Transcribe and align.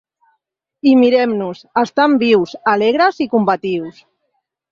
I 0.91 0.93
mirem-nos; 1.01 1.59
estam 1.83 2.17
vius, 2.25 2.55
alegres 2.73 3.23
i 3.27 3.27
combatius. 3.35 4.01